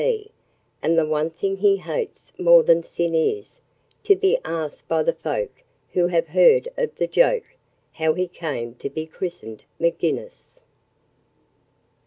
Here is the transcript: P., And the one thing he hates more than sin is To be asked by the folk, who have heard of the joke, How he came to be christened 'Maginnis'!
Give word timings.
P., 0.03 0.31
And 0.81 0.97
the 0.97 1.05
one 1.05 1.29
thing 1.29 1.57
he 1.57 1.77
hates 1.77 2.33
more 2.39 2.63
than 2.63 2.81
sin 2.81 3.13
is 3.13 3.59
To 4.05 4.15
be 4.15 4.39
asked 4.43 4.87
by 4.87 5.03
the 5.03 5.13
folk, 5.13 5.63
who 5.91 6.07
have 6.07 6.29
heard 6.29 6.67
of 6.75 6.95
the 6.95 7.05
joke, 7.05 7.43
How 7.91 8.15
he 8.15 8.27
came 8.27 8.73
to 8.77 8.89
be 8.89 9.05
christened 9.05 9.63
'Maginnis'! 9.79 10.59